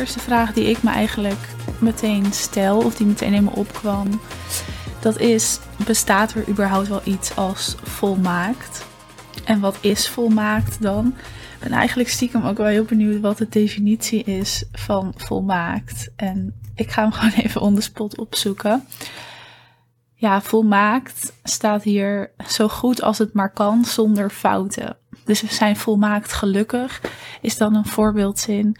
eerste 0.00 0.18
vraag 0.18 0.52
die 0.52 0.64
ik 0.64 0.82
me 0.82 0.90
eigenlijk 0.90 1.48
meteen 1.78 2.32
stel, 2.32 2.78
of 2.78 2.94
die 2.94 3.06
meteen 3.06 3.32
in 3.32 3.44
me 3.44 3.50
opkwam, 3.50 4.20
dat 5.00 5.18
is: 5.18 5.58
bestaat 5.86 6.34
er 6.34 6.48
überhaupt 6.48 6.88
wel 6.88 7.00
iets 7.04 7.36
als 7.36 7.74
volmaakt? 7.82 8.86
En 9.44 9.60
wat 9.60 9.76
is 9.80 10.08
volmaakt 10.08 10.82
dan? 10.82 11.06
Ik 11.54 11.68
ben 11.68 11.72
eigenlijk 11.72 12.08
stiekem 12.08 12.44
ook 12.44 12.56
wel 12.56 12.66
heel 12.66 12.84
benieuwd 12.84 13.20
wat 13.20 13.38
de 13.38 13.48
definitie 13.48 14.24
is 14.24 14.64
van 14.72 15.14
volmaakt. 15.16 16.10
En 16.16 16.54
ik 16.74 16.90
ga 16.90 17.02
hem 17.02 17.12
gewoon 17.18 17.44
even 17.44 17.60
on 17.60 17.74
the 17.74 17.80
spot 17.80 18.18
opzoeken. 18.18 18.86
Ja, 20.14 20.40
volmaakt 20.40 21.32
staat 21.44 21.82
hier 21.82 22.30
zo 22.48 22.68
goed 22.68 23.02
als 23.02 23.18
het 23.18 23.32
maar 23.32 23.52
kan 23.52 23.84
zonder 23.84 24.30
fouten. 24.30 24.96
Dus 25.24 25.40
we 25.40 25.54
zijn 25.54 25.76
volmaakt 25.76 26.32
gelukkig, 26.32 27.00
is 27.40 27.56
dan 27.56 27.74
een 27.74 27.86
voorbeeldzin. 27.86 28.76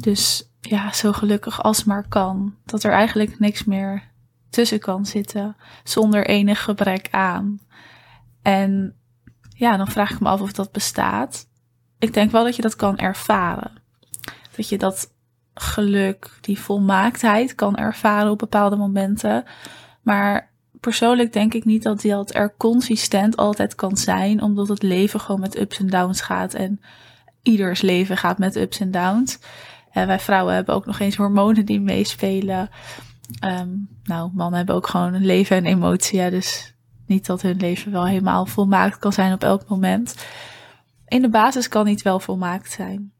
Dus 0.00 0.50
ja, 0.60 0.92
zo 0.92 1.12
gelukkig 1.12 1.62
als 1.62 1.84
maar 1.84 2.08
kan. 2.08 2.54
Dat 2.64 2.82
er 2.82 2.92
eigenlijk 2.92 3.38
niks 3.38 3.64
meer 3.64 4.10
tussen 4.50 4.78
kan 4.78 5.06
zitten 5.06 5.56
zonder 5.84 6.26
enig 6.26 6.62
gebrek 6.62 7.08
aan. 7.10 7.60
En 8.42 8.96
ja, 9.48 9.76
dan 9.76 9.88
vraag 9.88 10.10
ik 10.10 10.20
me 10.20 10.28
af 10.28 10.40
of 10.40 10.52
dat 10.52 10.72
bestaat. 10.72 11.46
Ik 11.98 12.14
denk 12.14 12.30
wel 12.30 12.44
dat 12.44 12.56
je 12.56 12.62
dat 12.62 12.76
kan 12.76 12.98
ervaren. 12.98 13.72
Dat 14.56 14.68
je 14.68 14.78
dat 14.78 15.12
geluk, 15.54 16.30
die 16.40 16.58
volmaaktheid 16.58 17.54
kan 17.54 17.76
ervaren 17.76 18.30
op 18.30 18.38
bepaalde 18.38 18.76
momenten. 18.76 19.44
Maar 20.02 20.50
persoonlijk 20.80 21.32
denk 21.32 21.54
ik 21.54 21.64
niet 21.64 21.82
dat 21.82 22.00
dat 22.00 22.34
er 22.34 22.54
consistent 22.56 23.36
altijd 23.36 23.74
kan 23.74 23.96
zijn, 23.96 24.42
omdat 24.42 24.68
het 24.68 24.82
leven 24.82 25.20
gewoon 25.20 25.40
met 25.40 25.58
ups 25.58 25.78
en 25.78 25.86
downs 25.86 26.20
gaat. 26.20 26.54
En 26.54 26.80
ieders 27.42 27.80
leven 27.80 28.16
gaat 28.16 28.38
met 28.38 28.56
ups 28.56 28.80
en 28.80 28.90
downs. 28.90 29.38
En 29.92 30.06
wij 30.06 30.18
vrouwen 30.18 30.54
hebben 30.54 30.74
ook 30.74 30.86
nog 30.86 30.98
eens 30.98 31.16
hormonen 31.16 31.66
die 31.66 31.80
meespelen. 31.80 32.68
Um, 33.44 33.88
nou, 34.04 34.30
mannen 34.34 34.56
hebben 34.56 34.74
ook 34.74 34.86
gewoon 34.86 35.14
een 35.14 35.26
leven 35.26 35.56
en 35.56 35.66
emotie. 35.66 36.30
dus 36.30 36.74
niet 37.06 37.26
dat 37.26 37.42
hun 37.42 37.56
leven 37.56 37.92
wel 37.92 38.06
helemaal 38.06 38.46
volmaakt 38.46 38.98
kan 38.98 39.12
zijn 39.12 39.32
op 39.32 39.42
elk 39.44 39.68
moment. 39.68 40.26
In 41.06 41.22
de 41.22 41.28
basis 41.28 41.68
kan 41.68 41.84
niet 41.84 42.02
wel 42.02 42.20
volmaakt 42.20 42.70
zijn. 42.70 43.12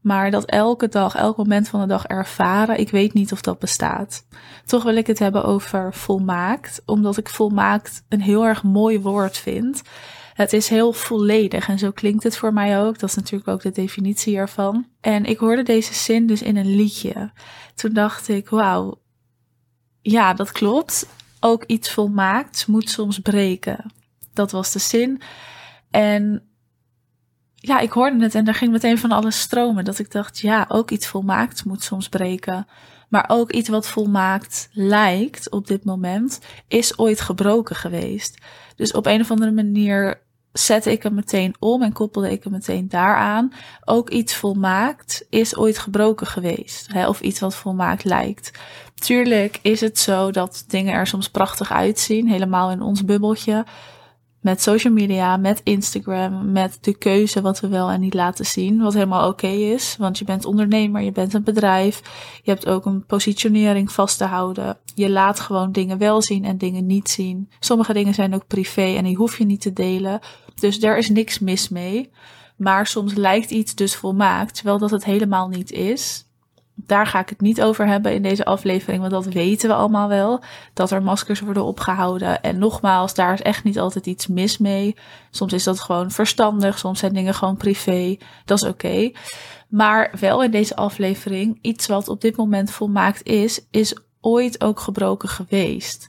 Maar 0.00 0.30
dat 0.30 0.44
elke 0.44 0.88
dag, 0.88 1.14
elk 1.14 1.36
moment 1.36 1.68
van 1.68 1.80
de 1.80 1.86
dag 1.86 2.06
ervaren, 2.06 2.78
ik 2.78 2.90
weet 2.90 3.12
niet 3.12 3.32
of 3.32 3.40
dat 3.40 3.58
bestaat. 3.58 4.26
Toch 4.64 4.82
wil 4.82 4.96
ik 4.96 5.06
het 5.06 5.18
hebben 5.18 5.44
over 5.44 5.94
volmaakt, 5.94 6.82
omdat 6.84 7.16
ik 7.16 7.28
volmaakt 7.28 8.04
een 8.08 8.20
heel 8.20 8.46
erg 8.46 8.62
mooi 8.62 9.00
woord 9.00 9.36
vind. 9.38 9.82
Het 10.38 10.52
is 10.52 10.68
heel 10.68 10.92
volledig 10.92 11.68
en 11.68 11.78
zo 11.78 11.90
klinkt 11.90 12.22
het 12.22 12.36
voor 12.36 12.52
mij 12.52 12.80
ook. 12.80 12.98
Dat 12.98 13.08
is 13.08 13.14
natuurlijk 13.14 13.48
ook 13.48 13.62
de 13.62 13.70
definitie 13.70 14.36
ervan. 14.36 14.86
En 15.00 15.24
ik 15.24 15.38
hoorde 15.38 15.62
deze 15.62 15.94
zin 15.94 16.26
dus 16.26 16.42
in 16.42 16.56
een 16.56 16.74
liedje. 16.76 17.32
Toen 17.74 17.92
dacht 17.92 18.28
ik, 18.28 18.48
wauw, 18.48 19.00
ja, 20.00 20.34
dat 20.34 20.52
klopt. 20.52 21.06
Ook 21.40 21.64
iets 21.64 21.90
volmaakt 21.90 22.66
moet 22.66 22.90
soms 22.90 23.18
breken. 23.18 23.92
Dat 24.32 24.50
was 24.50 24.72
de 24.72 24.78
zin. 24.78 25.20
En 25.90 26.48
ja, 27.54 27.78
ik 27.78 27.92
hoorde 27.92 28.22
het 28.22 28.34
en 28.34 28.44
daar 28.44 28.54
ging 28.54 28.72
meteen 28.72 28.98
van 28.98 29.12
alles 29.12 29.40
stromen. 29.40 29.84
Dat 29.84 29.98
ik 29.98 30.10
dacht, 30.10 30.38
ja, 30.38 30.64
ook 30.68 30.90
iets 30.90 31.06
volmaakt 31.06 31.64
moet 31.64 31.82
soms 31.82 32.08
breken. 32.08 32.66
Maar 33.08 33.24
ook 33.28 33.52
iets 33.52 33.68
wat 33.68 33.88
volmaakt 33.88 34.68
lijkt 34.72 35.50
op 35.50 35.66
dit 35.66 35.84
moment, 35.84 36.40
is 36.68 36.98
ooit 36.98 37.20
gebroken 37.20 37.76
geweest. 37.76 38.38
Dus 38.76 38.92
op 38.92 39.06
een 39.06 39.20
of 39.20 39.30
andere 39.30 39.52
manier 39.52 40.26
zette 40.58 40.92
ik 40.92 41.02
hem 41.02 41.14
meteen 41.14 41.54
om 41.58 41.82
en 41.82 41.92
koppelde 41.92 42.30
ik 42.30 42.44
hem 42.44 42.52
meteen 42.52 42.88
daaraan. 42.88 43.52
Ook 43.84 44.10
iets 44.10 44.34
volmaakt 44.34 45.26
is 45.30 45.56
ooit 45.56 45.78
gebroken 45.78 46.26
geweest. 46.26 46.86
Hè, 46.92 47.08
of 47.08 47.20
iets 47.20 47.40
wat 47.40 47.54
volmaakt 47.54 48.04
lijkt. 48.04 48.50
Tuurlijk 48.94 49.58
is 49.62 49.80
het 49.80 49.98
zo 49.98 50.30
dat 50.30 50.64
dingen 50.68 50.94
er 50.94 51.06
soms 51.06 51.28
prachtig 51.28 51.72
uitzien, 51.72 52.28
helemaal 52.28 52.70
in 52.70 52.82
ons 52.82 53.04
bubbeltje 53.04 53.64
met 54.40 54.62
social 54.62 54.92
media, 54.92 55.36
met 55.36 55.60
Instagram, 55.64 56.52
met 56.52 56.78
de 56.80 56.96
keuze 56.96 57.40
wat 57.40 57.60
we 57.60 57.68
wel 57.68 57.90
en 57.90 58.00
niet 58.00 58.14
laten 58.14 58.46
zien. 58.46 58.78
Wat 58.78 58.94
helemaal 58.94 59.28
oké 59.28 59.46
is, 59.46 59.96
want 59.98 60.18
je 60.18 60.24
bent 60.24 60.44
ondernemer, 60.44 61.02
je 61.02 61.12
bent 61.12 61.34
een 61.34 61.42
bedrijf. 61.42 62.02
Je 62.42 62.50
hebt 62.50 62.66
ook 62.66 62.86
een 62.86 63.06
positionering 63.06 63.92
vast 63.92 64.18
te 64.18 64.24
houden. 64.24 64.78
Je 64.94 65.10
laat 65.10 65.40
gewoon 65.40 65.72
dingen 65.72 65.98
wel 65.98 66.22
zien 66.22 66.44
en 66.44 66.58
dingen 66.58 66.86
niet 66.86 67.10
zien. 67.10 67.50
Sommige 67.60 67.92
dingen 67.92 68.14
zijn 68.14 68.34
ook 68.34 68.46
privé 68.46 68.94
en 68.94 69.04
die 69.04 69.16
hoef 69.16 69.38
je 69.38 69.44
niet 69.44 69.60
te 69.60 69.72
delen. 69.72 70.20
Dus 70.54 70.80
daar 70.80 70.98
is 70.98 71.08
niks 71.08 71.38
mis 71.38 71.68
mee. 71.68 72.10
Maar 72.56 72.86
soms 72.86 73.14
lijkt 73.14 73.50
iets 73.50 73.74
dus 73.74 73.96
volmaakt, 73.96 74.54
terwijl 74.54 74.78
dat 74.78 74.90
het 74.90 75.04
helemaal 75.04 75.48
niet 75.48 75.72
is 75.72 76.27
daar 76.86 77.06
ga 77.06 77.20
ik 77.20 77.28
het 77.28 77.40
niet 77.40 77.62
over 77.62 77.86
hebben 77.86 78.14
in 78.14 78.22
deze 78.22 78.44
aflevering, 78.44 79.00
want 79.00 79.12
dat 79.12 79.26
weten 79.26 79.68
we 79.68 79.74
allemaal 79.74 80.08
wel. 80.08 80.42
Dat 80.74 80.90
er 80.90 81.02
maskers 81.02 81.40
worden 81.40 81.64
opgehouden. 81.64 82.42
En 82.42 82.58
nogmaals, 82.58 83.14
daar 83.14 83.32
is 83.32 83.42
echt 83.42 83.64
niet 83.64 83.78
altijd 83.78 84.06
iets 84.06 84.26
mis 84.26 84.58
mee. 84.58 84.96
Soms 85.30 85.52
is 85.52 85.64
dat 85.64 85.80
gewoon 85.80 86.10
verstandig, 86.10 86.78
soms 86.78 86.98
zijn 86.98 87.12
dingen 87.12 87.34
gewoon 87.34 87.56
privé. 87.56 88.16
Dat 88.44 88.62
is 88.62 88.68
oké. 88.68 89.10
Maar 89.68 90.12
wel 90.20 90.42
in 90.42 90.50
deze 90.50 90.76
aflevering, 90.76 91.58
iets 91.60 91.86
wat 91.86 92.08
op 92.08 92.20
dit 92.20 92.36
moment 92.36 92.70
volmaakt 92.70 93.22
is, 93.22 93.60
is 93.70 93.96
ooit 94.20 94.62
ook 94.62 94.80
gebroken 94.80 95.28
geweest. 95.28 96.06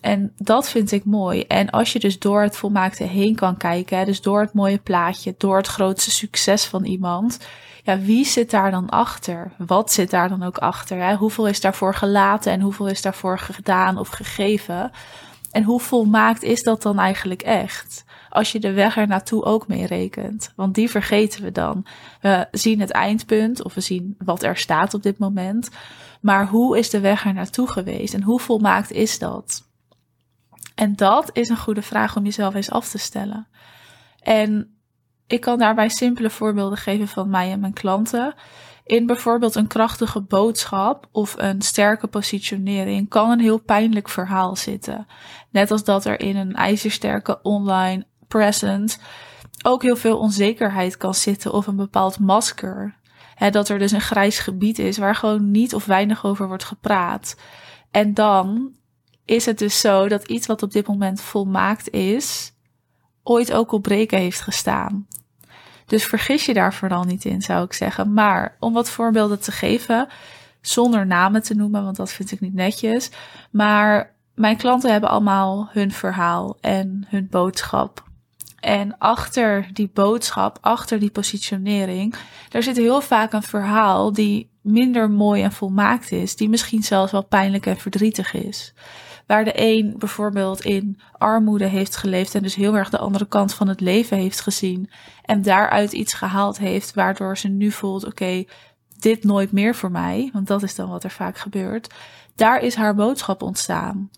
En 0.00 0.32
dat 0.36 0.68
vind 0.68 0.92
ik 0.92 1.04
mooi. 1.04 1.42
En 1.42 1.70
als 1.70 1.92
je 1.92 1.98
dus 1.98 2.18
door 2.18 2.42
het 2.42 2.56
volmaakte 2.56 3.04
heen 3.04 3.34
kan 3.34 3.56
kijken, 3.56 4.06
dus 4.06 4.20
door 4.20 4.40
het 4.40 4.52
mooie 4.52 4.78
plaatje, 4.78 5.34
door 5.38 5.56
het 5.56 5.66
grootste 5.66 6.10
succes 6.10 6.64
van 6.64 6.84
iemand, 6.84 7.38
ja, 7.82 7.98
wie 7.98 8.24
zit 8.24 8.50
daar 8.50 8.70
dan 8.70 8.88
achter? 8.88 9.52
Wat 9.58 9.92
zit 9.92 10.10
daar 10.10 10.28
dan 10.28 10.42
ook 10.42 10.58
achter? 10.58 10.98
Hè? 10.98 11.14
Hoeveel 11.14 11.48
is 11.48 11.60
daarvoor 11.60 11.94
gelaten 11.94 12.52
en 12.52 12.60
hoeveel 12.60 12.88
is 12.88 13.02
daarvoor 13.02 13.38
gedaan 13.38 13.98
of 13.98 14.08
gegeven? 14.08 14.90
En 15.50 15.62
hoe 15.62 15.80
volmaakt 15.80 16.42
is 16.42 16.62
dat 16.62 16.82
dan 16.82 16.98
eigenlijk 16.98 17.42
echt? 17.42 18.04
Als 18.28 18.52
je 18.52 18.60
de 18.60 18.72
weg 18.72 18.96
er 18.96 19.06
naartoe 19.06 19.44
ook 19.44 19.68
mee 19.68 19.86
rekent. 19.86 20.52
Want 20.56 20.74
die 20.74 20.90
vergeten 20.90 21.42
we 21.42 21.52
dan. 21.52 21.86
We 22.20 22.48
zien 22.50 22.80
het 22.80 22.90
eindpunt 22.90 23.62
of 23.62 23.74
we 23.74 23.80
zien 23.80 24.16
wat 24.18 24.42
er 24.42 24.56
staat 24.56 24.94
op 24.94 25.02
dit 25.02 25.18
moment. 25.18 25.68
Maar 26.20 26.46
hoe 26.46 26.78
is 26.78 26.90
de 26.90 27.00
weg 27.00 27.24
er 27.24 27.34
naartoe 27.34 27.68
geweest 27.68 28.14
en 28.14 28.22
hoe 28.22 28.40
volmaakt 28.40 28.90
is 28.90 29.18
dat? 29.18 29.70
En 30.74 30.96
dat 30.96 31.30
is 31.32 31.48
een 31.48 31.56
goede 31.56 31.82
vraag 31.82 32.16
om 32.16 32.24
jezelf 32.24 32.54
eens 32.54 32.70
af 32.70 32.88
te 32.88 32.98
stellen. 32.98 33.46
En 34.18 34.71
ik 35.32 35.40
kan 35.40 35.58
daarbij 35.58 35.88
simpele 35.88 36.30
voorbeelden 36.30 36.78
geven 36.78 37.08
van 37.08 37.30
mij 37.30 37.50
en 37.50 37.60
mijn 37.60 37.72
klanten. 37.72 38.34
In 38.84 39.06
bijvoorbeeld 39.06 39.54
een 39.54 39.66
krachtige 39.66 40.20
boodschap 40.20 41.08
of 41.12 41.34
een 41.38 41.62
sterke 41.62 42.06
positionering 42.06 43.08
kan 43.08 43.30
een 43.30 43.40
heel 43.40 43.58
pijnlijk 43.58 44.08
verhaal 44.08 44.56
zitten. 44.56 45.06
Net 45.50 45.70
als 45.70 45.84
dat 45.84 46.04
er 46.04 46.20
in 46.20 46.36
een 46.36 46.54
ijzersterke 46.54 47.42
online 47.42 48.06
presence 48.28 48.98
ook 49.62 49.82
heel 49.82 49.96
veel 49.96 50.18
onzekerheid 50.18 50.96
kan 50.96 51.14
zitten 51.14 51.52
of 51.52 51.66
een 51.66 51.76
bepaald 51.76 52.18
masker. 52.18 53.00
dat 53.50 53.68
er 53.68 53.78
dus 53.78 53.92
een 53.92 54.00
grijs 54.00 54.38
gebied 54.38 54.78
is 54.78 54.98
waar 54.98 55.14
gewoon 55.14 55.50
niet 55.50 55.74
of 55.74 55.84
weinig 55.84 56.24
over 56.24 56.46
wordt 56.48 56.64
gepraat. 56.64 57.36
En 57.90 58.14
dan 58.14 58.74
is 59.24 59.46
het 59.46 59.58
dus 59.58 59.80
zo 59.80 60.08
dat 60.08 60.28
iets 60.28 60.46
wat 60.46 60.62
op 60.62 60.72
dit 60.72 60.86
moment 60.86 61.20
volmaakt 61.20 61.90
is, 61.90 62.52
ooit 63.22 63.52
ook 63.52 63.72
op 63.72 63.82
breken 63.82 64.18
heeft 64.18 64.40
gestaan. 64.40 65.06
Dus 65.86 66.04
vergis 66.04 66.46
je 66.46 66.54
daar 66.54 66.74
vooral 66.74 67.04
niet 67.04 67.24
in, 67.24 67.42
zou 67.42 67.64
ik 67.64 67.72
zeggen. 67.72 68.12
Maar 68.12 68.56
om 68.58 68.72
wat 68.72 68.90
voorbeelden 68.90 69.40
te 69.40 69.52
geven, 69.52 70.08
zonder 70.60 71.06
namen 71.06 71.42
te 71.42 71.54
noemen, 71.54 71.84
want 71.84 71.96
dat 71.96 72.12
vind 72.12 72.32
ik 72.32 72.40
niet 72.40 72.54
netjes. 72.54 73.10
Maar 73.50 74.14
mijn 74.34 74.56
klanten 74.56 74.92
hebben 74.92 75.10
allemaal 75.10 75.68
hun 75.72 75.92
verhaal 75.92 76.56
en 76.60 77.06
hun 77.08 77.28
boodschap. 77.30 78.04
En 78.60 78.98
achter 78.98 79.68
die 79.72 79.90
boodschap, 79.94 80.58
achter 80.60 80.98
die 80.98 81.10
positionering, 81.10 82.14
daar 82.48 82.62
zit 82.62 82.76
heel 82.76 83.00
vaak 83.00 83.32
een 83.32 83.42
verhaal 83.42 84.12
die 84.12 84.50
minder 84.60 85.10
mooi 85.10 85.42
en 85.42 85.52
volmaakt 85.52 86.12
is, 86.12 86.36
die 86.36 86.48
misschien 86.48 86.82
zelfs 86.82 87.12
wel 87.12 87.24
pijnlijk 87.24 87.66
en 87.66 87.76
verdrietig 87.76 88.34
is. 88.34 88.74
Waar 89.26 89.44
de 89.44 89.52
een 89.54 89.94
bijvoorbeeld 89.98 90.60
in 90.60 91.00
armoede 91.18 91.66
heeft 91.66 91.96
geleefd 91.96 92.34
en 92.34 92.42
dus 92.42 92.54
heel 92.54 92.76
erg 92.76 92.90
de 92.90 92.98
andere 92.98 93.26
kant 93.26 93.54
van 93.54 93.68
het 93.68 93.80
leven 93.80 94.16
heeft 94.16 94.40
gezien. 94.40 94.90
En 95.24 95.42
daaruit 95.42 95.92
iets 95.92 96.12
gehaald 96.12 96.58
heeft 96.58 96.94
waardoor 96.94 97.38
ze 97.38 97.48
nu 97.48 97.70
voelt: 97.70 98.04
oké, 98.04 98.44
dit 98.98 99.24
nooit 99.24 99.52
meer 99.52 99.74
voor 99.74 99.90
mij. 99.90 100.30
Want 100.32 100.46
dat 100.46 100.62
is 100.62 100.74
dan 100.74 100.88
wat 100.88 101.04
er 101.04 101.10
vaak 101.10 101.38
gebeurt. 101.38 101.94
Daar 102.34 102.60
is 102.60 102.74
haar 102.74 102.94
boodschap 102.94 103.42
ontstaan. 103.42 104.10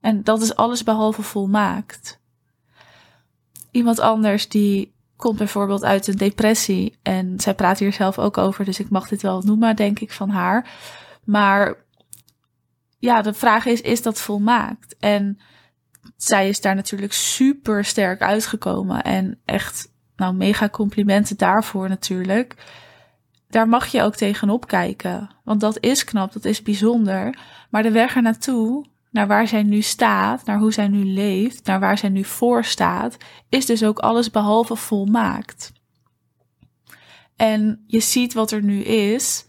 En 0.00 0.22
dat 0.22 0.42
is 0.42 0.56
alles 0.56 0.82
behalve 0.82 1.22
volmaakt. 1.22 2.20
Iemand 3.70 3.98
anders 3.98 4.48
die 4.48 4.94
komt 5.16 5.38
bijvoorbeeld 5.38 5.84
uit 5.84 6.06
een 6.06 6.16
depressie. 6.16 6.98
En 7.02 7.40
zij 7.40 7.54
praat 7.54 7.78
hier 7.78 7.92
zelf 7.92 8.18
ook 8.18 8.38
over, 8.38 8.64
dus 8.64 8.80
ik 8.80 8.90
mag 8.90 9.08
dit 9.08 9.22
wel 9.22 9.42
noemen, 9.42 9.76
denk 9.76 10.00
ik, 10.00 10.12
van 10.12 10.30
haar. 10.30 10.70
Maar 11.24 11.76
ja, 13.00 13.22
de 13.22 13.34
vraag 13.34 13.66
is, 13.66 13.80
is 13.80 14.02
dat 14.02 14.20
volmaakt? 14.20 14.96
En 14.98 15.38
zij 16.16 16.48
is 16.48 16.60
daar 16.60 16.74
natuurlijk 16.74 17.12
super 17.12 17.84
sterk 17.84 18.20
uitgekomen. 18.20 19.02
En 19.02 19.40
echt, 19.44 19.92
nou, 20.16 20.34
mega 20.34 20.68
complimenten 20.68 21.36
daarvoor 21.36 21.88
natuurlijk. 21.88 22.78
daar 23.48 23.68
mag 23.68 23.86
je 23.86 24.02
ook 24.02 24.14
tegenop 24.16 24.66
kijken. 24.66 25.30
Want 25.44 25.60
dat 25.60 25.80
is 25.80 26.04
knap, 26.04 26.32
dat 26.32 26.44
is 26.44 26.62
bijzonder. 26.62 27.38
Maar 27.70 27.82
de 27.82 27.90
weg 27.90 28.16
er 28.16 28.22
naartoe, 28.22 28.86
naar 29.10 29.26
waar 29.26 29.48
zij 29.48 29.62
nu 29.62 29.80
staat, 29.82 30.44
naar 30.44 30.58
hoe 30.58 30.72
zij 30.72 30.88
nu 30.88 31.04
leeft, 31.04 31.66
naar 31.66 31.80
waar 31.80 31.98
zij 31.98 32.08
nu 32.08 32.24
voor 32.24 32.64
staat, 32.64 33.16
is 33.48 33.66
dus 33.66 33.84
ook 33.84 33.98
alles 33.98 34.30
behalve 34.30 34.76
volmaakt. 34.76 35.72
En 37.36 37.84
je 37.86 38.00
ziet 38.00 38.32
wat 38.32 38.50
er 38.50 38.62
nu 38.62 38.82
is, 38.82 39.44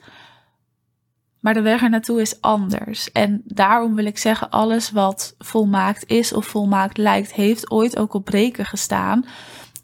maar 1.42 1.54
de 1.54 1.62
weg 1.62 1.82
er 1.82 1.90
naartoe 1.90 2.22
is 2.22 2.42
anders. 2.42 3.12
En 3.12 3.42
daarom 3.46 3.96
wil 3.96 4.06
ik 4.06 4.18
zeggen, 4.18 4.50
alles 4.50 4.92
wat 4.92 5.36
volmaakt 5.38 6.10
is 6.10 6.34
of 6.34 6.46
volmaakt 6.46 6.98
lijkt, 6.98 7.34
heeft 7.34 7.72
ooit 7.72 7.98
ook 7.98 8.14
op 8.14 8.26
breken 8.26 8.66
gestaan. 8.66 9.26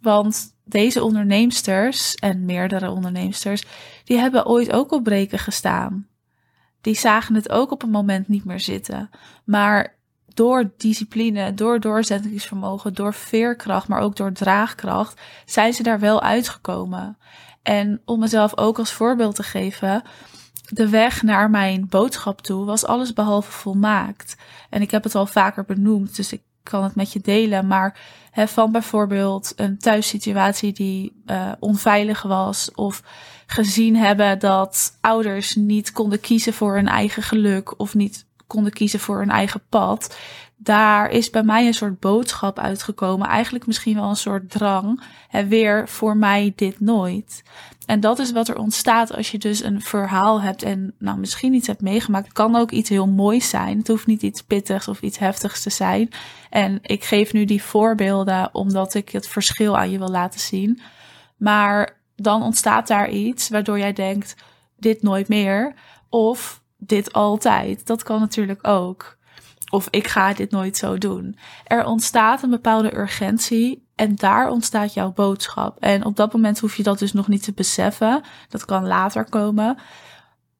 Want 0.01 0.55
deze 0.63 1.03
onderneemsters 1.03 2.15
en 2.15 2.45
meerdere 2.45 2.91
onderneemsters, 2.91 3.63
die 4.03 4.17
hebben 4.17 4.45
ooit 4.45 4.71
ook 4.71 4.91
op 4.91 5.03
breken 5.03 5.39
gestaan. 5.39 6.07
Die 6.81 6.95
zagen 6.95 7.35
het 7.35 7.49
ook 7.49 7.71
op 7.71 7.83
een 7.83 7.89
moment 7.89 8.27
niet 8.27 8.45
meer 8.45 8.59
zitten. 8.59 9.09
Maar 9.45 9.97
door 10.33 10.71
discipline, 10.77 11.53
door 11.53 11.79
doorzettingsvermogen, 11.79 12.93
door 12.93 13.13
veerkracht, 13.13 13.87
maar 13.87 14.01
ook 14.01 14.15
door 14.15 14.31
draagkracht, 14.31 15.21
zijn 15.45 15.73
ze 15.73 15.83
daar 15.83 15.99
wel 15.99 16.21
uitgekomen. 16.21 17.17
En 17.63 18.01
om 18.05 18.19
mezelf 18.19 18.57
ook 18.57 18.79
als 18.79 18.91
voorbeeld 18.91 19.35
te 19.35 19.43
geven, 19.43 20.03
de 20.69 20.89
weg 20.89 21.21
naar 21.23 21.49
mijn 21.49 21.87
boodschap 21.89 22.41
toe 22.41 22.65
was 22.65 22.85
alles 22.85 23.13
behalve 23.13 23.51
volmaakt. 23.51 24.35
En 24.69 24.81
ik 24.81 24.91
heb 24.91 25.03
het 25.03 25.15
al 25.15 25.25
vaker 25.25 25.65
benoemd, 25.65 26.15
dus 26.15 26.31
ik 26.33 26.41
kan 26.63 26.83
het 26.83 26.95
met 26.95 27.13
je 27.13 27.19
delen. 27.19 27.67
Maar 27.67 27.99
van 28.45 28.71
bijvoorbeeld 28.71 29.53
een 29.55 29.77
thuissituatie 29.77 30.73
die 30.73 31.21
uh, 31.25 31.51
onveilig 31.59 32.21
was. 32.21 32.71
Of 32.75 33.03
gezien 33.45 33.95
hebben 33.95 34.39
dat 34.39 34.97
ouders 35.01 35.55
niet 35.55 35.91
konden 35.91 36.19
kiezen 36.19 36.53
voor 36.53 36.75
hun 36.75 36.87
eigen 36.87 37.23
geluk. 37.23 37.79
Of 37.79 37.95
niet 37.95 38.25
konden 38.47 38.73
kiezen 38.73 38.99
voor 38.99 39.19
hun 39.19 39.29
eigen 39.29 39.61
pad. 39.69 40.17
Daar 40.55 41.09
is 41.09 41.29
bij 41.29 41.43
mij 41.43 41.67
een 41.67 41.73
soort 41.73 41.99
boodschap 41.99 42.59
uitgekomen. 42.59 43.27
Eigenlijk 43.27 43.67
misschien 43.67 43.95
wel 43.95 44.09
een 44.09 44.15
soort 44.15 44.49
drang. 44.49 45.01
En 45.29 45.47
weer 45.47 45.89
voor 45.89 46.17
mij 46.17 46.53
dit 46.55 46.79
nooit. 46.79 47.43
En 47.87 47.99
dat 47.99 48.19
is 48.19 48.31
wat 48.31 48.47
er 48.47 48.57
ontstaat 48.57 49.15
als 49.15 49.31
je 49.31 49.37
dus 49.37 49.63
een 49.63 49.81
verhaal 49.81 50.41
hebt 50.41 50.63
en 50.63 50.93
nou 50.99 51.17
misschien 51.17 51.53
iets 51.53 51.67
hebt 51.67 51.81
meegemaakt. 51.81 52.25
Het 52.25 52.33
kan 52.33 52.55
ook 52.55 52.71
iets 52.71 52.89
heel 52.89 53.07
moois 53.07 53.49
zijn. 53.49 53.77
Het 53.77 53.87
hoeft 53.87 54.07
niet 54.07 54.21
iets 54.21 54.41
pittigs 54.41 54.87
of 54.87 55.01
iets 55.01 55.17
heftigs 55.17 55.63
te 55.63 55.69
zijn. 55.69 56.09
En 56.49 56.79
ik 56.81 57.03
geef 57.03 57.33
nu 57.33 57.45
die 57.45 57.63
voorbeelden 57.63 58.49
omdat 58.53 58.93
ik 58.93 59.09
het 59.09 59.27
verschil 59.27 59.77
aan 59.77 59.91
je 59.91 59.97
wil 59.97 60.09
laten 60.09 60.39
zien. 60.39 60.81
Maar 61.37 61.97
dan 62.15 62.43
ontstaat 62.43 62.87
daar 62.87 63.09
iets 63.09 63.49
waardoor 63.49 63.79
jij 63.79 63.93
denkt: 63.93 64.35
dit 64.77 65.01
nooit 65.01 65.27
meer. 65.27 65.73
Of 66.09 66.61
dit 66.77 67.13
altijd. 67.13 67.85
Dat 67.85 68.03
kan 68.03 68.19
natuurlijk 68.19 68.67
ook. 68.67 69.16
Of 69.69 69.87
ik 69.89 70.07
ga 70.07 70.33
dit 70.33 70.51
nooit 70.51 70.77
zo 70.77 70.97
doen. 70.97 71.37
Er 71.65 71.85
ontstaat 71.85 72.43
een 72.43 72.49
bepaalde 72.49 72.97
urgentie 72.97 73.87
en 73.95 74.15
daar 74.15 74.49
ontstaat 74.49 74.93
jouw 74.93 75.11
boodschap. 75.11 75.77
En 75.79 76.05
op 76.05 76.15
dat 76.15 76.33
moment 76.33 76.59
hoef 76.59 76.75
je 76.77 76.83
dat 76.83 76.99
dus 76.99 77.13
nog 77.13 77.27
niet 77.27 77.43
te 77.43 77.53
beseffen. 77.53 78.21
Dat 78.49 78.65
kan 78.65 78.87
later 78.87 79.29
komen. 79.29 79.77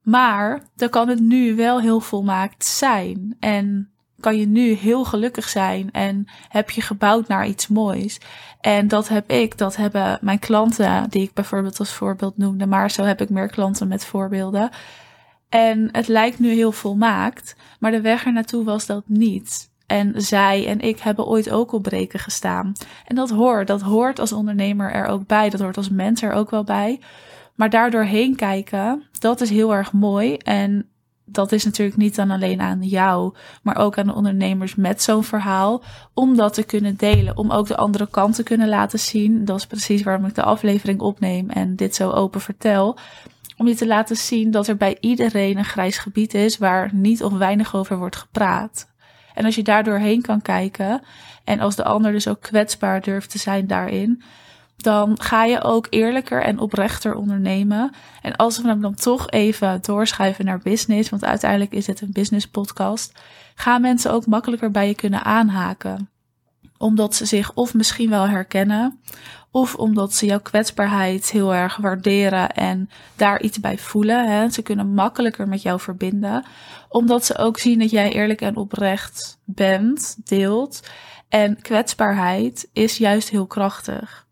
Maar 0.02 0.62
dan 0.76 0.90
kan 0.90 1.08
het 1.08 1.20
nu 1.20 1.56
wel 1.56 1.82
heel 1.82 2.00
volmaakt 2.00 2.66
zijn. 2.66 3.36
En 3.40 3.92
kan 4.20 4.38
je 4.38 4.48
nu 4.48 4.72
heel 4.72 5.06
gelukkig 5.06 5.50
zijn 5.50 5.92
en 5.92 6.26
heb 6.50 6.70
je 6.70 6.82
gebouwd 6.82 7.28
naar 7.28 7.48
iets 7.48 7.68
moois. 7.68 8.20
En 8.62 8.88
dat 8.88 9.08
heb 9.08 9.30
ik, 9.32 9.58
dat 9.58 9.76
hebben 9.76 10.18
mijn 10.22 10.40
klanten, 10.40 11.10
die 11.10 11.22
ik 11.22 11.34
bijvoorbeeld 11.34 11.80
als 11.80 11.94
voorbeeld 11.94 12.38
noemde, 12.38 12.66
maar 12.66 12.92
zo 12.92 13.04
heb 13.04 13.22
ik 13.22 13.30
meer 13.30 13.50
klanten 13.50 13.88
met 13.88 14.06
voorbeelden. 14.06 14.70
En 15.50 15.90
het 15.92 16.08
lijkt 16.08 16.40
nu 16.40 16.50
heel 16.50 16.72
volmaakt, 16.72 17.56
maar 17.80 17.92
de 17.92 18.02
weg 18.02 18.26
er 18.26 18.34
naartoe 18.34 18.64
was 18.64 18.86
dat 18.86 19.04
niet. 19.06 19.70
En 19.86 20.22
zij 20.22 20.68
en 20.68 20.80
ik 20.80 21.00
hebben 21.00 21.28
ooit 21.28 21.50
ook 21.50 21.72
op 21.72 21.84
breken 21.84 22.20
gestaan. 22.20 22.74
En 23.06 23.16
dat 23.16 23.30
hoort, 23.30 23.68
dat 23.68 23.82
hoort 23.82 24.20
als 24.20 24.32
ondernemer 24.32 24.92
er 24.92 25.06
ook 25.06 25.28
bij, 25.28 25.50
dat 25.50 25.60
hoort 25.60 25.78
als 25.78 25.90
mens 25.90 26.22
er 26.22 26.32
ook 26.32 26.50
wel 26.50 26.64
bij. 26.64 27.00
Maar 27.56 27.70
daardoor 27.70 28.04
heen 28.04 28.36
kijken, 28.36 29.04
dat 29.20 29.42
is 29.42 29.50
heel 29.50 29.74
erg 29.74 29.92
mooi. 29.92 30.38
En 30.38 30.90
dat 31.26 31.52
is 31.52 31.66
natuurlijk 31.66 31.98
niet 31.98 32.16
dan 32.16 32.32
alleen 32.32 32.62
aan 32.62 32.82
jou, 32.82 33.34
maar 33.64 33.78
ook 33.78 33.98
aan 33.98 34.08
de 34.08 34.14
ondernemers 34.14 34.76
met 34.76 35.02
zo'n 35.02 35.24
verhaal. 35.24 35.84
Om 36.14 36.36
dat 36.36 36.54
te 36.54 36.64
kunnen 36.64 36.96
delen, 36.96 37.38
om 37.38 37.52
ook 37.52 37.68
de 37.68 37.78
andere 37.78 38.08
kant 38.10 38.36
te 38.36 38.44
kunnen 38.44 38.70
laten 38.70 39.00
zien. 39.00 39.46
Dat 39.46 39.58
is 39.58 39.68
precies 39.68 40.04
waarom 40.04 40.26
ik 40.26 40.36
de 40.36 40.44
aflevering 40.44 41.00
opneem 41.00 41.50
en 41.50 41.76
dit 41.76 41.96
zo 41.96 42.10
open 42.10 42.42
vertel 42.42 42.98
om 43.58 43.68
je 43.68 43.76
te 43.76 43.88
laten 43.88 44.16
zien 44.16 44.52
dat 44.52 44.68
er 44.68 44.78
bij 44.78 44.98
iedereen 45.00 45.58
een 45.58 45.66
grijs 45.66 45.98
gebied 45.98 46.34
is 46.34 46.58
waar 46.58 46.90
niet 46.94 47.24
of 47.24 47.34
weinig 47.34 47.76
over 47.76 47.98
wordt 47.98 48.16
gepraat. 48.16 48.88
En 49.34 49.46
als 49.46 49.56
je 49.56 49.64
daar 49.64 49.84
doorheen 49.84 50.22
kan 50.22 50.42
kijken 50.42 51.02
en 51.44 51.60
als 51.60 51.76
de 51.76 51.84
ander 51.84 52.12
dus 52.12 52.28
ook 52.28 52.42
kwetsbaar 52.42 53.02
durft 53.02 53.30
te 53.30 53.38
zijn 53.38 53.68
daarin, 53.68 54.24
dan 54.78 55.22
ga 55.22 55.44
je 55.44 55.64
ook 55.64 55.88
eerlijker 55.90 56.44
en 56.44 56.60
oprechter 56.60 57.16
ondernemen. 57.16 57.92
En 58.22 58.36
als 58.36 58.62
we 58.62 58.68
hem 58.68 58.82
dan 58.82 58.96
toch 58.96 59.30
even 59.30 59.80
doorschuiven 59.82 60.46
naar 60.46 60.60
business, 60.60 61.10
want 61.10 61.26
uiteindelijk 61.26 61.72
is 61.72 61.88
het 61.88 62.02
een 62.02 62.12
business 62.12 62.48
podcast, 62.48 63.20
gaan 63.56 63.82
mensen 63.82 64.12
ook 64.12 64.26
makkelijker 64.26 64.72
bij 64.72 64.88
je 64.88 64.96
kunnen 64.96 65.24
aanhaken 65.24 66.10
omdat 66.78 67.16
ze 67.16 67.26
zich 67.26 67.54
of 67.54 67.74
misschien 67.74 68.10
wel 68.10 68.28
herkennen, 68.28 69.00
of 69.52 69.76
omdat 69.76 70.14
ze 70.14 70.26
jouw 70.26 70.40
kwetsbaarheid 70.40 71.32
heel 71.32 71.54
erg 71.54 71.78
waarderen 71.78 72.52
en 72.52 72.90
daar 73.16 73.42
iets 73.42 73.60
bij 73.60 73.78
voelen. 73.78 74.32
Hè. 74.32 74.50
Ze 74.50 74.62
kunnen 74.62 74.94
makkelijker 74.94 75.48
met 75.48 75.62
jou 75.62 75.80
verbinden, 75.80 76.46
omdat 76.90 77.26
ze 77.26 77.38
ook 77.38 77.60
zien 77.60 77.80
dat 77.80 77.90
jij 77.90 78.12
eerlijk 78.12 78.42
en 78.42 78.56
oprecht 78.56 79.40
bent, 79.44 80.18
deelt. 80.24 80.88
En 81.30 81.62
kwetsbaarheid 81.62 82.70
is 82.74 82.98
juist 82.98 83.30
heel 83.30 83.48
krachtig. 83.48 84.27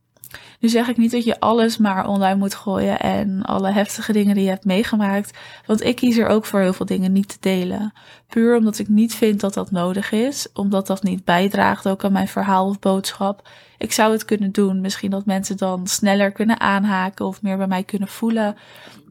Nu 0.65 0.71
zeg 0.71 0.87
ik 0.87 0.97
niet 0.97 1.11
dat 1.11 1.23
je 1.23 1.39
alles 1.39 1.77
maar 1.77 2.07
online 2.07 2.35
moet 2.35 2.55
gooien 2.55 2.99
en 2.99 3.43
alle 3.43 3.71
heftige 3.71 4.13
dingen 4.13 4.35
die 4.35 4.43
je 4.43 4.49
hebt 4.49 4.65
meegemaakt. 4.65 5.37
Want 5.65 5.83
ik 5.83 5.95
kies 5.95 6.17
er 6.17 6.27
ook 6.27 6.45
voor 6.45 6.59
heel 6.59 6.73
veel 6.73 6.85
dingen 6.85 7.11
niet 7.11 7.27
te 7.27 7.37
delen. 7.39 7.93
Puur 8.27 8.57
omdat 8.57 8.79
ik 8.79 8.87
niet 8.87 9.15
vind 9.15 9.39
dat 9.39 9.53
dat 9.53 9.71
nodig 9.71 10.11
is. 10.11 10.47
Omdat 10.53 10.87
dat 10.87 11.03
niet 11.03 11.25
bijdraagt 11.25 11.87
ook 11.87 12.03
aan 12.03 12.11
mijn 12.11 12.27
verhaal 12.27 12.67
of 12.67 12.79
boodschap. 12.79 13.49
Ik 13.77 13.91
zou 13.91 14.11
het 14.11 14.25
kunnen 14.25 14.51
doen. 14.51 14.81
Misschien 14.81 15.11
dat 15.11 15.25
mensen 15.25 15.57
dan 15.57 15.87
sneller 15.87 16.31
kunnen 16.31 16.59
aanhaken 16.59 17.25
of 17.25 17.41
meer 17.41 17.57
bij 17.57 17.67
mij 17.67 17.83
kunnen 17.83 18.07
voelen. 18.07 18.55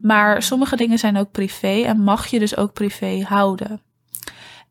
Maar 0.01 0.43
sommige 0.43 0.75
dingen 0.75 0.99
zijn 0.99 1.17
ook 1.17 1.31
privé 1.31 1.81
en 1.81 1.99
mag 1.99 2.27
je 2.27 2.39
dus 2.39 2.57
ook 2.57 2.73
privé 2.73 3.23
houden. 3.27 3.81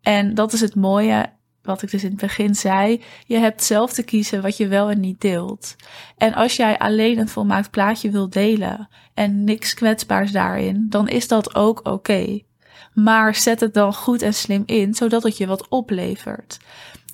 En 0.02 0.34
dat 0.34 0.52
is 0.52 0.60
het 0.60 0.74
mooie 0.74 1.30
wat 1.64 1.82
ik 1.82 1.90
dus 1.90 2.04
in 2.04 2.10
het 2.10 2.20
begin 2.20 2.54
zei, 2.54 3.02
je 3.26 3.36
hebt 3.36 3.64
zelf 3.64 3.92
te 3.92 4.02
kiezen 4.02 4.42
wat 4.42 4.56
je 4.56 4.68
wel 4.68 4.90
en 4.90 5.00
niet 5.00 5.20
deelt. 5.20 5.76
En 6.16 6.34
als 6.34 6.56
jij 6.56 6.78
alleen 6.78 7.18
een 7.18 7.28
volmaakt 7.28 7.70
plaatje 7.70 8.10
wil 8.10 8.28
delen 8.28 8.88
en 9.14 9.44
niks 9.44 9.74
kwetsbaars 9.74 10.32
daarin, 10.32 10.86
dan 10.88 11.08
is 11.08 11.28
dat 11.28 11.54
ook 11.54 11.80
oké. 11.82 12.40
Maar 12.94 13.34
zet 13.34 13.60
het 13.60 13.74
dan 13.74 13.94
goed 13.94 14.22
en 14.22 14.34
slim 14.34 14.62
in, 14.66 14.94
zodat 14.94 15.22
het 15.22 15.36
je 15.36 15.46
wat 15.46 15.68
oplevert. 15.68 16.58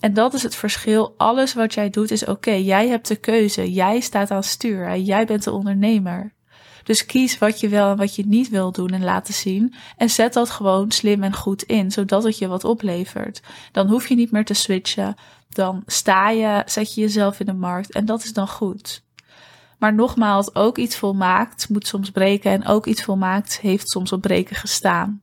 En 0.00 0.14
dat 0.14 0.34
is 0.34 0.42
het 0.42 0.54
verschil. 0.54 1.14
Alles 1.16 1.54
wat 1.54 1.74
jij 1.74 1.90
doet 1.90 2.10
is 2.10 2.24
oké. 2.24 2.50
Jij 2.50 2.88
hebt 2.88 3.08
de 3.08 3.16
keuze. 3.16 3.72
Jij 3.72 4.00
staat 4.00 4.30
aan 4.30 4.42
stuur. 4.42 4.96
Jij 4.96 5.26
bent 5.26 5.44
de 5.44 5.52
ondernemer. 5.52 6.32
Dus 6.82 7.06
kies 7.06 7.38
wat 7.38 7.60
je 7.60 7.68
wel 7.68 7.90
en 7.90 7.96
wat 7.96 8.14
je 8.14 8.26
niet 8.26 8.48
wil 8.48 8.72
doen 8.72 8.88
en 8.88 9.04
laten 9.04 9.34
zien. 9.34 9.74
En 9.96 10.10
zet 10.10 10.32
dat 10.32 10.50
gewoon 10.50 10.90
slim 10.90 11.22
en 11.22 11.34
goed 11.34 11.62
in, 11.62 11.90
zodat 11.90 12.24
het 12.24 12.38
je 12.38 12.48
wat 12.48 12.64
oplevert. 12.64 13.42
Dan 13.72 13.88
hoef 13.88 14.08
je 14.08 14.14
niet 14.14 14.30
meer 14.30 14.44
te 14.44 14.54
switchen. 14.54 15.14
Dan 15.48 15.82
sta 15.86 16.30
je, 16.30 16.62
zet 16.66 16.94
je 16.94 17.00
jezelf 17.00 17.40
in 17.40 17.46
de 17.46 17.52
markt 17.52 17.92
en 17.92 18.04
dat 18.04 18.24
is 18.24 18.32
dan 18.32 18.48
goed. 18.48 19.02
Maar 19.78 19.94
nogmaals, 19.94 20.54
ook 20.54 20.78
iets 20.78 20.96
volmaakt 20.96 21.68
moet 21.68 21.86
soms 21.86 22.10
breken 22.10 22.50
en 22.50 22.66
ook 22.66 22.86
iets 22.86 23.02
volmaakt 23.02 23.60
heeft 23.60 23.88
soms 23.90 24.12
op 24.12 24.20
breken 24.20 24.56
gestaan. 24.56 25.22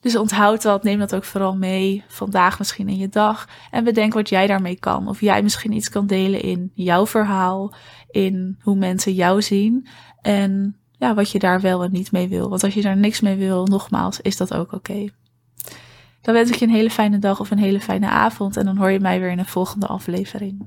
Dus 0.00 0.16
onthoud 0.16 0.62
dat, 0.62 0.82
neem 0.82 0.98
dat 0.98 1.14
ook 1.14 1.24
vooral 1.24 1.56
mee, 1.56 2.04
vandaag 2.08 2.58
misschien 2.58 2.88
in 2.88 2.96
je 2.96 3.08
dag. 3.08 3.48
En 3.70 3.84
bedenk 3.84 4.14
wat 4.14 4.28
jij 4.28 4.46
daarmee 4.46 4.78
kan. 4.78 5.08
Of 5.08 5.20
jij 5.20 5.42
misschien 5.42 5.72
iets 5.72 5.88
kan 5.88 6.06
delen 6.06 6.42
in 6.42 6.70
jouw 6.74 7.06
verhaal, 7.06 7.74
in 8.10 8.58
hoe 8.60 8.76
mensen 8.76 9.12
jou 9.14 9.42
zien. 9.42 9.88
En 10.24 10.76
ja, 10.92 11.14
wat 11.14 11.30
je 11.30 11.38
daar 11.38 11.60
wel 11.60 11.84
en 11.84 11.92
niet 11.92 12.12
mee 12.12 12.28
wil. 12.28 12.48
Want 12.48 12.64
als 12.64 12.74
je 12.74 12.82
daar 12.82 12.96
niks 12.96 13.20
mee 13.20 13.36
wil, 13.36 13.66
nogmaals, 13.66 14.20
is 14.20 14.36
dat 14.36 14.54
ook 14.54 14.72
oké. 14.72 15.08
Dan 16.20 16.34
wens 16.34 16.50
ik 16.50 16.56
je 16.56 16.64
een 16.64 16.72
hele 16.72 16.90
fijne 16.90 17.18
dag 17.18 17.40
of 17.40 17.50
een 17.50 17.58
hele 17.58 17.80
fijne 17.80 18.08
avond. 18.08 18.56
En 18.56 18.64
dan 18.64 18.76
hoor 18.76 18.90
je 18.90 19.00
mij 19.00 19.20
weer 19.20 19.30
in 19.30 19.38
een 19.38 19.46
volgende 19.46 19.86
aflevering. 19.86 20.66